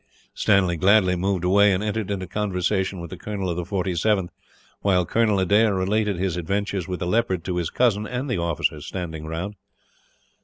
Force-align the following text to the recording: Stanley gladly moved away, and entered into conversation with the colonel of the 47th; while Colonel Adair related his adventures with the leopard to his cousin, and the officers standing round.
Stanley 0.33 0.77
gladly 0.77 1.15
moved 1.15 1.43
away, 1.43 1.71
and 1.71 1.83
entered 1.83 2.09
into 2.09 2.25
conversation 2.25 2.99
with 2.99 3.11
the 3.11 3.17
colonel 3.17 3.51
of 3.51 3.55
the 3.55 3.61
47th; 3.63 4.29
while 4.79 5.05
Colonel 5.05 5.37
Adair 5.39 5.75
related 5.75 6.17
his 6.17 6.37
adventures 6.37 6.87
with 6.87 6.99
the 7.01 7.05
leopard 7.05 7.43
to 7.43 7.57
his 7.57 7.69
cousin, 7.69 8.07
and 8.07 8.27
the 8.27 8.39
officers 8.41 8.87
standing 8.87 9.27
round. 9.27 9.53